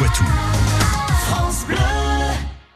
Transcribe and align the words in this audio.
Poitou. 0.00 1.89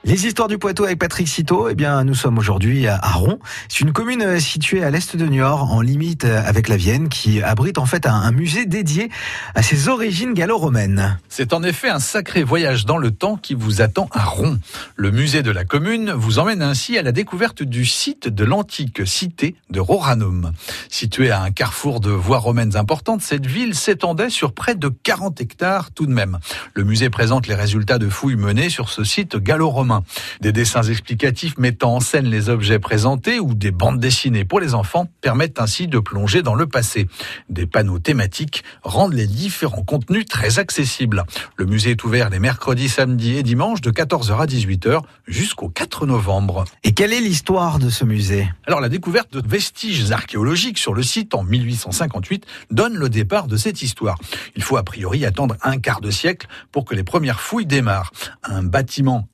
Les 0.06 0.26
histoires 0.26 0.48
du 0.48 0.58
Poitou 0.58 0.84
avec 0.84 0.98
Patrick 0.98 1.26
Citeau, 1.26 1.70
eh 1.70 1.74
bien, 1.74 2.04
nous 2.04 2.14
sommes 2.14 2.36
aujourd'hui 2.36 2.86
à 2.86 2.98
Ron. 2.98 3.38
C'est 3.70 3.80
une 3.80 3.94
commune 3.94 4.20
euh, 4.20 4.38
située 4.38 4.84
à 4.84 4.90
l'est 4.90 5.16
de 5.16 5.24
Niort, 5.24 5.72
en 5.72 5.80
limite 5.80 6.26
euh, 6.26 6.42
avec 6.44 6.68
la 6.68 6.76
Vienne, 6.76 7.08
qui 7.08 7.40
abrite 7.40 7.78
en 7.78 7.86
fait 7.86 8.04
un, 8.06 8.30
musée 8.30 8.66
dédié 8.66 9.08
à 9.54 9.62
ses 9.62 9.88
origines 9.88 10.34
gallo-romaines. 10.34 11.18
C'est 11.30 11.54
en 11.54 11.62
effet 11.62 11.88
un 11.88 12.00
sacré 12.00 12.42
voyage 12.42 12.84
dans 12.84 12.98
le 12.98 13.12
temps 13.12 13.36
qui 13.36 13.54
vous 13.54 13.80
attend 13.80 14.10
à 14.12 14.24
Ron. 14.24 14.58
Le 14.94 15.10
musée 15.10 15.42
de 15.42 15.50
la 15.50 15.64
commune 15.64 16.12
vous 16.12 16.38
emmène 16.38 16.60
ainsi 16.60 16.98
à 16.98 17.02
la 17.02 17.12
découverte 17.12 17.62
du 17.62 17.86
site 17.86 18.28
de 18.28 18.44
l'antique 18.44 19.06
cité 19.06 19.56
de 19.70 19.80
Roranum. 19.80 20.52
Située 20.90 21.30
à 21.30 21.40
un 21.40 21.50
carrefour 21.50 22.00
de 22.00 22.10
voies 22.10 22.38
romaines 22.38 22.76
importantes, 22.76 23.22
cette 23.22 23.46
ville 23.46 23.74
s'étendait 23.74 24.28
sur 24.28 24.52
près 24.52 24.74
de 24.74 24.88
40 24.88 25.40
hectares 25.40 25.92
tout 25.92 26.04
de 26.04 26.12
même. 26.12 26.40
Le 26.74 26.84
musée 26.84 27.08
présente 27.08 27.46
les 27.46 27.54
résultats 27.54 27.98
de 27.98 28.10
fouilles 28.10 28.36
menées 28.36 28.68
sur 28.68 28.90
ce 28.90 29.02
site 29.02 29.36
gallo-romain 29.36 29.93
des 30.40 30.52
dessins 30.52 30.82
explicatifs 30.82 31.58
mettant 31.58 31.96
en 31.96 32.00
scène 32.00 32.26
les 32.26 32.48
objets 32.48 32.78
présentés 32.78 33.40
ou 33.40 33.54
des 33.54 33.70
bandes 33.70 34.00
dessinées 34.00 34.44
pour 34.44 34.60
les 34.60 34.74
enfants 34.74 35.06
permettent 35.20 35.60
ainsi 35.60 35.86
de 35.88 35.98
plonger 35.98 36.42
dans 36.42 36.54
le 36.54 36.66
passé. 36.66 37.08
Des 37.48 37.66
panneaux 37.66 37.98
thématiques 37.98 38.64
rendent 38.82 39.14
les 39.14 39.26
différents 39.26 39.82
contenus 39.82 40.26
très 40.26 40.58
accessibles. 40.58 41.24
Le 41.56 41.66
musée 41.66 41.92
est 41.92 42.04
ouvert 42.04 42.30
les 42.30 42.38
mercredis, 42.38 42.88
samedis 42.88 43.36
et 43.36 43.42
dimanches 43.42 43.80
de 43.80 43.90
14h 43.90 44.38
à 44.38 44.46
18h 44.46 45.00
jusqu'au 45.26 45.68
4 45.68 46.06
novembre. 46.06 46.64
Et 46.82 46.92
quelle 46.92 47.12
est 47.12 47.20
l'histoire 47.20 47.78
de 47.78 47.90
ce 47.90 48.04
musée? 48.04 48.48
Alors 48.66 48.80
la 48.80 48.88
découverte 48.88 49.32
de 49.32 49.42
vestiges 49.46 50.10
archéologiques 50.10 50.78
sur 50.78 50.94
le 50.94 51.02
site 51.02 51.34
en 51.34 51.42
1858 51.42 52.44
donne 52.70 52.94
le 52.94 53.08
départ 53.08 53.46
de 53.46 53.56
cette 53.56 53.82
histoire. 53.82 54.18
Il 54.56 54.62
faut 54.62 54.76
a 54.76 54.82
priori 54.82 55.24
attendre 55.24 55.56
un 55.62 55.78
quart 55.78 56.00
de 56.00 56.10
siècle 56.10 56.46
pour 56.72 56.84
que 56.84 56.94
les 56.94 57.04
premières 57.04 57.40
fouilles 57.40 57.66
démarrent. 57.66 58.12
Un 58.42 58.62
bâtiment 58.62 59.28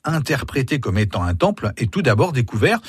interprété 0.51 0.81
comme 0.81 0.99
étant 0.99 1.23
un 1.23 1.35
temple 1.35 1.73
est 1.77 1.93
tout 1.93 2.03
d'abord 2.03 2.33
découvert. 2.33 2.81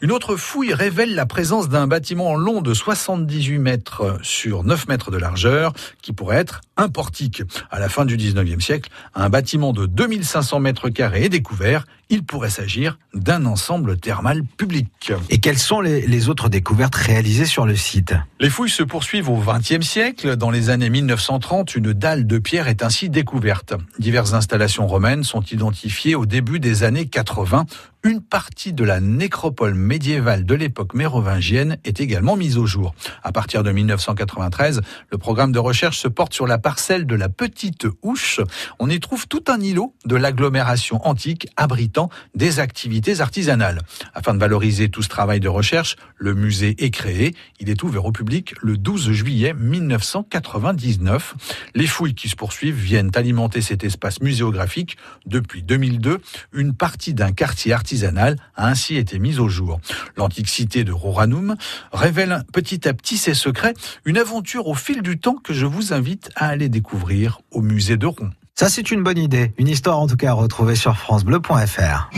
Une 0.00 0.10
autre 0.10 0.36
fouille 0.36 0.72
révèle 0.72 1.14
la 1.14 1.26
présence 1.26 1.68
d'un 1.68 1.86
bâtiment 1.86 2.34
long 2.34 2.62
de 2.62 2.72
78 2.72 3.58
mètres 3.58 4.18
sur 4.22 4.64
9 4.64 4.88
mètres 4.88 5.10
de 5.10 5.18
largeur 5.18 5.74
qui 6.00 6.14
pourrait 6.14 6.38
être 6.38 6.62
un 6.78 6.88
portique. 6.88 7.42
À 7.70 7.78
la 7.78 7.90
fin 7.90 8.06
du 8.06 8.16
19e 8.16 8.60
siècle, 8.60 8.90
un 9.14 9.28
bâtiment 9.28 9.74
de 9.74 9.84
2500 9.84 10.60
mètres 10.60 10.88
carrés 10.88 11.24
est 11.24 11.28
découvert. 11.28 11.84
Il 12.12 12.24
pourrait 12.24 12.50
s'agir 12.50 12.98
d'un 13.14 13.44
ensemble 13.44 13.96
thermal 13.96 14.42
public. 14.56 15.12
Et 15.28 15.38
quelles 15.38 15.58
sont 15.58 15.80
les, 15.80 16.06
les, 16.06 16.28
autres 16.28 16.48
découvertes 16.48 16.96
réalisées 16.96 17.44
sur 17.44 17.66
le 17.66 17.76
site? 17.76 18.14
Les 18.40 18.50
fouilles 18.50 18.70
se 18.70 18.82
poursuivent 18.82 19.28
au 19.28 19.36
XXe 19.36 19.86
siècle. 19.86 20.34
Dans 20.34 20.50
les 20.50 20.70
années 20.70 20.90
1930, 20.90 21.76
une 21.76 21.92
dalle 21.92 22.26
de 22.26 22.38
pierre 22.38 22.66
est 22.66 22.82
ainsi 22.82 23.10
découverte. 23.10 23.74
Diverses 24.00 24.32
installations 24.32 24.88
romaines 24.88 25.22
sont 25.22 25.42
identifiées 25.42 26.16
au 26.16 26.26
début 26.26 26.58
des 26.58 26.82
années 26.82 27.06
80 27.10 27.66
une 28.02 28.22
partie 28.22 28.72
de 28.72 28.82
la 28.82 28.98
nécropole 28.98 29.74
médiévale 29.74 30.46
de 30.46 30.54
l'époque 30.54 30.94
mérovingienne 30.94 31.76
est 31.84 32.00
également 32.00 32.34
mise 32.34 32.56
au 32.56 32.64
jour. 32.64 32.94
À 33.22 33.30
partir 33.30 33.62
de 33.62 33.70
1993, 33.70 34.80
le 35.10 35.18
programme 35.18 35.52
de 35.52 35.58
recherche 35.58 35.98
se 35.98 36.08
porte 36.08 36.32
sur 36.32 36.46
la 36.46 36.56
parcelle 36.56 37.06
de 37.06 37.14
la 37.14 37.28
Petite 37.28 37.86
Ouche. 38.00 38.40
On 38.78 38.88
y 38.88 39.00
trouve 39.00 39.28
tout 39.28 39.44
un 39.48 39.60
îlot 39.60 39.94
de 40.06 40.16
l'agglomération 40.16 41.06
antique 41.06 41.48
abritant 41.56 42.08
des 42.34 42.58
activités 42.58 43.20
artisanales. 43.20 43.82
Afin 44.14 44.32
de 44.32 44.38
valoriser 44.38 44.88
tout 44.88 45.02
ce 45.02 45.08
travail 45.08 45.40
de 45.40 45.48
recherche, 45.48 45.96
le 46.16 46.32
musée 46.32 46.82
est 46.82 46.90
créé. 46.90 47.34
Il 47.58 47.68
est 47.68 47.82
ouvert 47.82 48.06
au 48.06 48.12
public 48.12 48.54
le 48.62 48.78
12 48.78 49.12
juillet 49.12 49.52
1999. 49.52 51.34
Les 51.74 51.86
fouilles 51.86 52.14
qui 52.14 52.30
se 52.30 52.36
poursuivent 52.36 52.80
viennent 52.80 53.10
alimenter 53.14 53.60
cet 53.60 53.84
espace 53.84 54.22
muséographique. 54.22 54.96
Depuis 55.26 55.62
2002, 55.62 56.18
une 56.54 56.72
partie 56.72 56.89
d'un 57.14 57.32
quartier 57.32 57.72
artisanal 57.72 58.36
a 58.56 58.68
ainsi 58.68 58.96
été 58.96 59.18
mise 59.18 59.40
au 59.40 59.48
jour. 59.48 59.80
L'antique 60.16 60.48
cité 60.48 60.84
de 60.84 60.92
Roranum 60.92 61.56
révèle 61.92 62.44
petit 62.52 62.88
à 62.88 62.94
petit 62.94 63.16
ses 63.16 63.34
secrets, 63.34 63.74
une 64.04 64.18
aventure 64.18 64.66
au 64.66 64.74
fil 64.74 65.02
du 65.02 65.18
temps 65.18 65.36
que 65.36 65.52
je 65.52 65.66
vous 65.66 65.92
invite 65.92 66.30
à 66.36 66.46
aller 66.48 66.68
découvrir 66.68 67.40
au 67.50 67.62
musée 67.62 67.96
de 67.96 68.06
Ron. 68.06 68.30
Ça, 68.54 68.68
c'est 68.68 68.90
une 68.90 69.02
bonne 69.02 69.18
idée. 69.18 69.52
Une 69.56 69.68
histoire, 69.68 69.98
en 69.98 70.06
tout 70.06 70.16
cas, 70.16 70.30
à 70.30 70.34
retrouver 70.34 70.74
sur 70.74 70.96
FranceBleu.fr. 70.96 72.10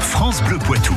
France 0.00 0.42
Bleu 0.42 0.58
Poitou. 0.58 0.94